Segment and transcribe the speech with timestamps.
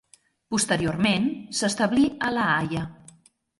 [0.55, 1.27] Posteriorment
[1.59, 2.85] s'establí a La Haia.